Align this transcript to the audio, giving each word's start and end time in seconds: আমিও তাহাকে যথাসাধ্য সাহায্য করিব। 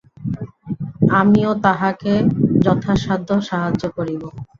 আমিও 1.13 1.51
তাহাকে 1.65 2.13
যথাসাধ্য 2.63 3.29
সাহায্য 3.49 3.83
করিব। 3.97 4.21